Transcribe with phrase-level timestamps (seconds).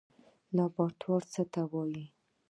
[0.55, 2.05] لابراتوار څه ته وایي؟